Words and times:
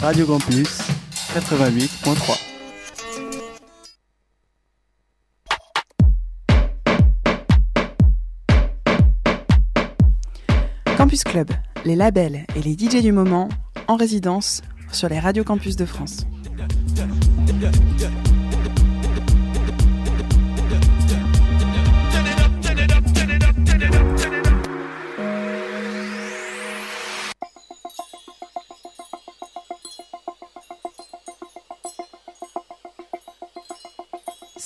Radio 0.00 0.26
Campus 0.26 0.80
88.3. 1.32 2.52
Campus 10.96 11.24
Club, 11.24 11.50
les 11.84 11.94
labels 11.94 12.44
et 12.56 12.62
les 12.62 12.72
DJ 12.72 13.00
du 13.00 13.12
moment 13.12 13.48
en 13.86 13.96
résidence 13.96 14.62
sur 14.90 15.08
les 15.08 15.20
radios 15.20 15.44
campus 15.44 15.76
de 15.76 15.84
France. 15.84 16.26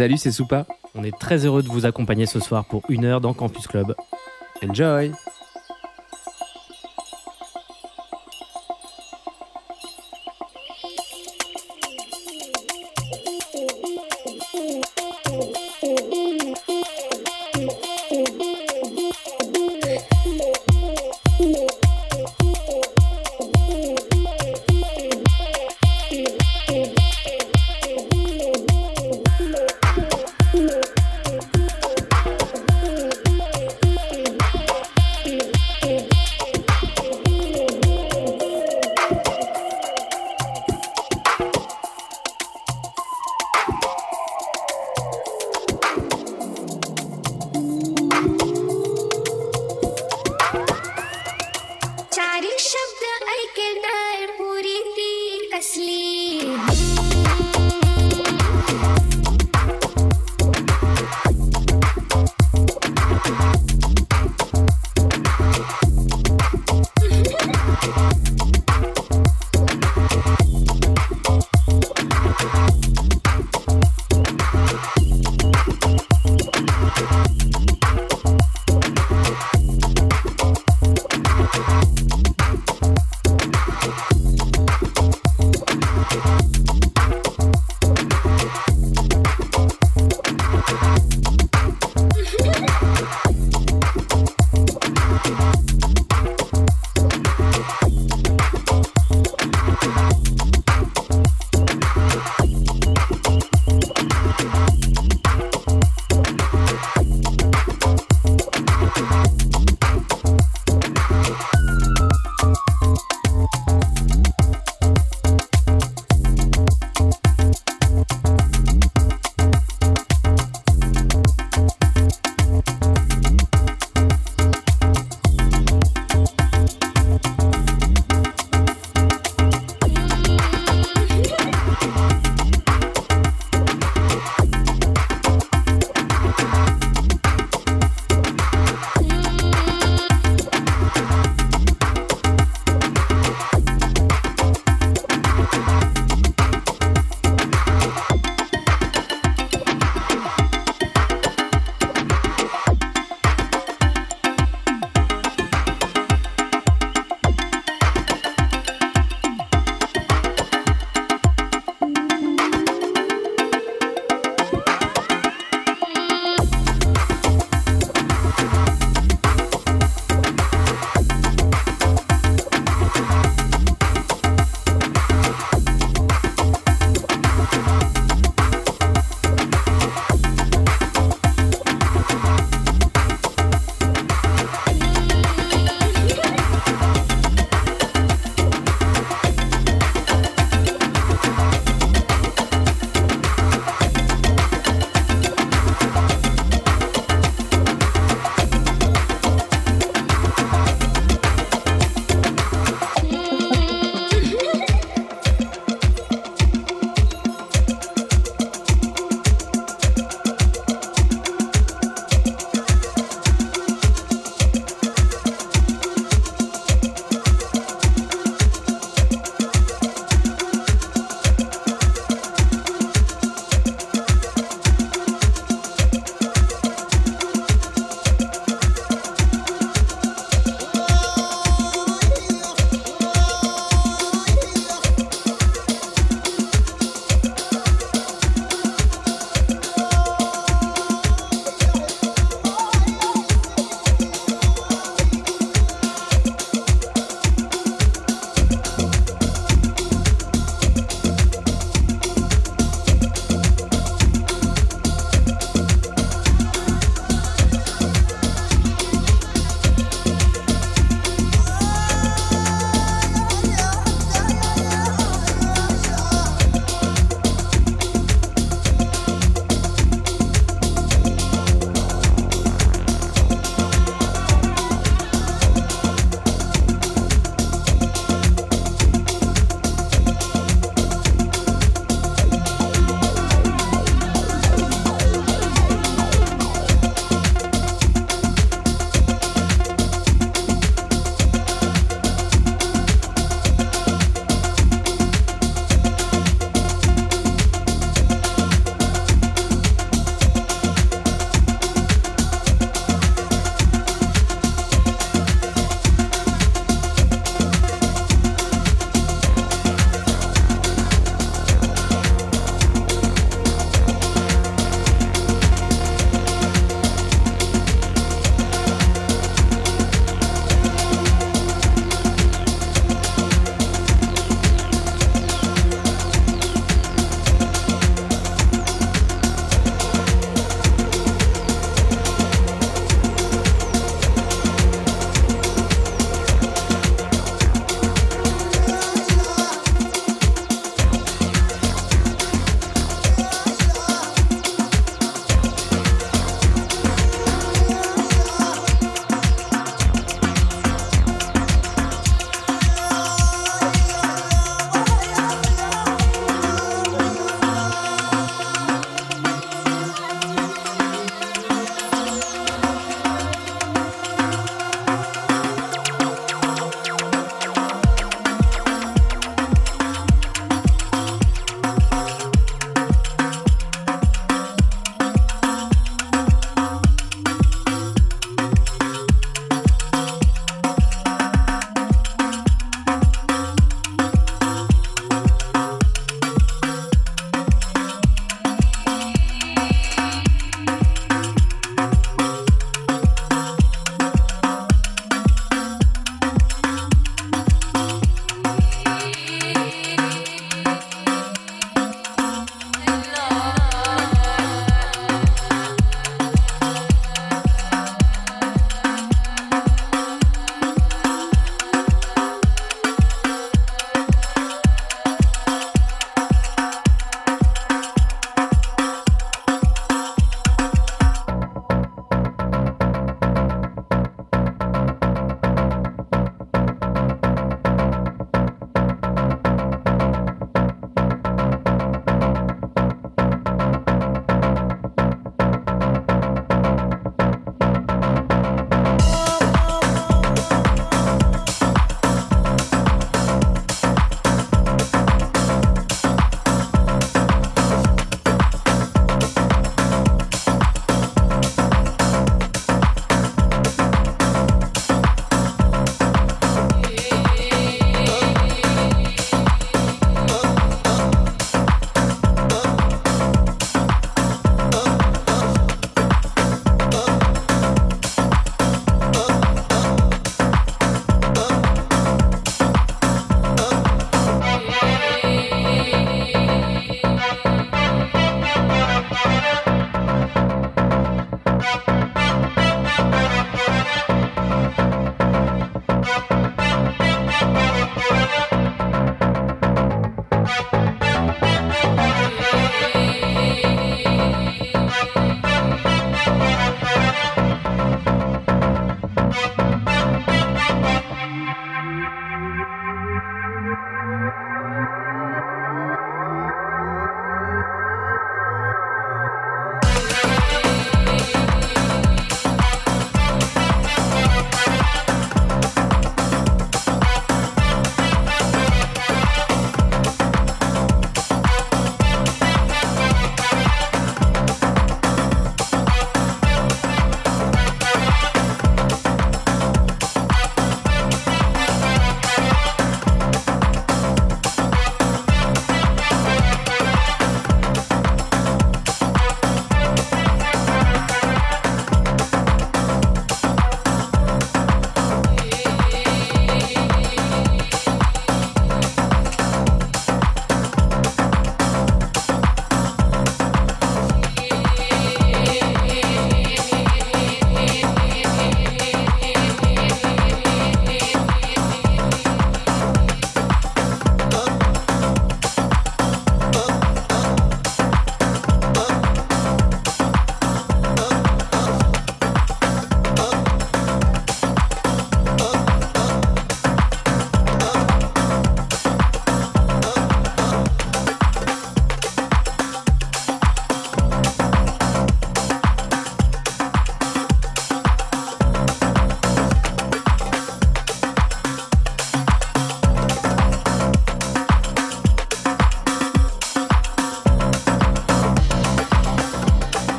Salut, 0.00 0.16
c'est 0.16 0.32
Soupa. 0.32 0.64
On 0.94 1.04
est 1.04 1.14
très 1.18 1.44
heureux 1.44 1.62
de 1.62 1.68
vous 1.68 1.84
accompagner 1.84 2.24
ce 2.24 2.40
soir 2.40 2.64
pour 2.64 2.84
une 2.88 3.04
heure 3.04 3.20
dans 3.20 3.34
Campus 3.34 3.66
Club. 3.66 3.94
Enjoy! 4.66 5.12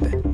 Club. 0.00 0.33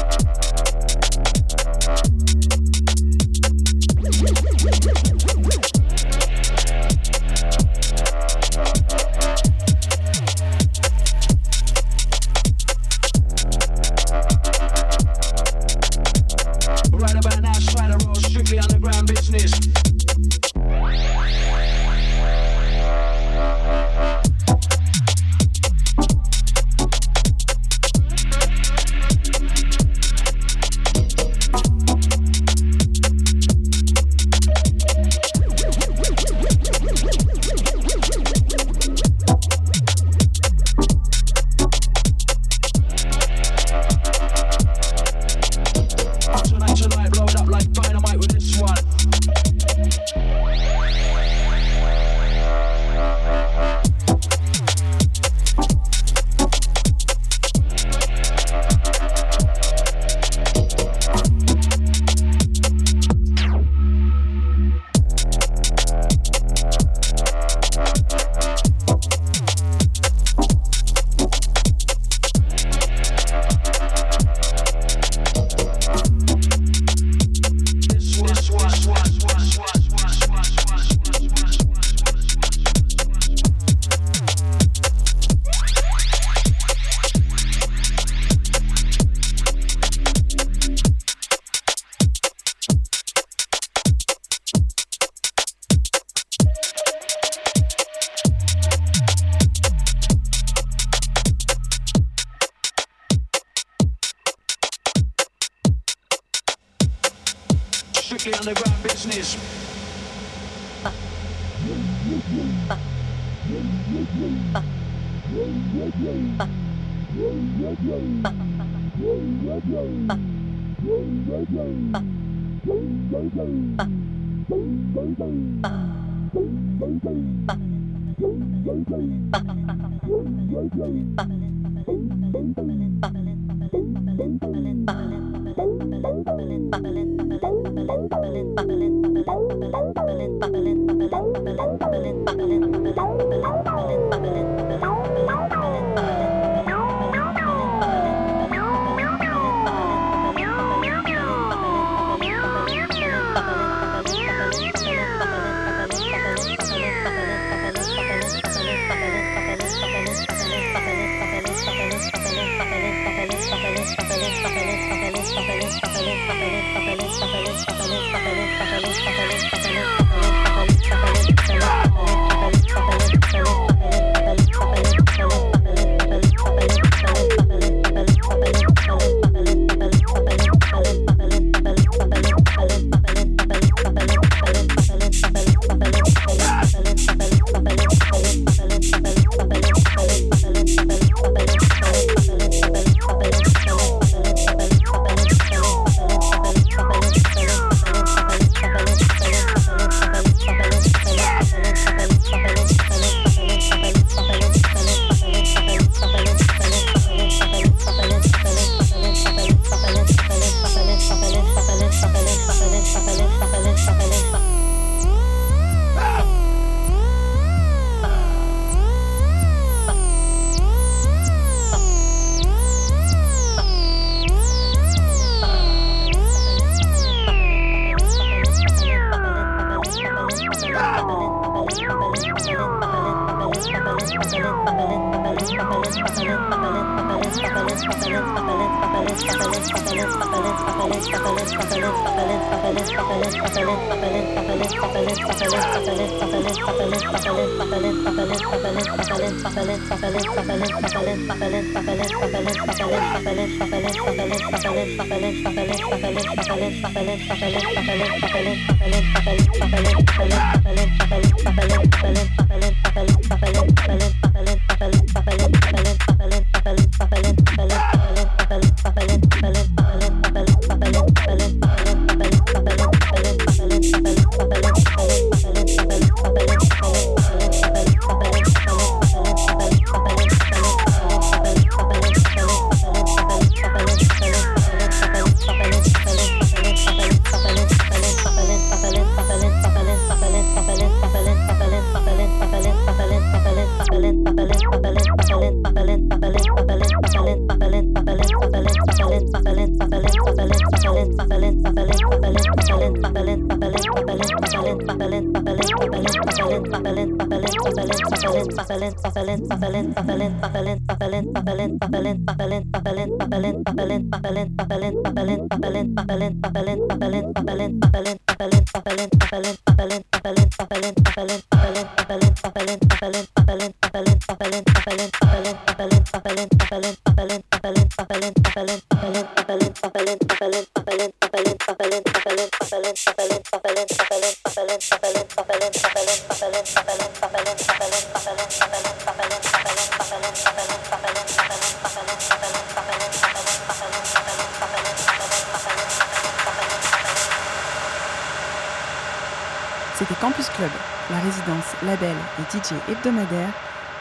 DJ 352.61 352.75
hebdomadaire 352.89 353.53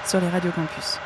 sur 0.04 0.20
les 0.20 0.28
radios 0.28 0.52
campus. 0.52 0.99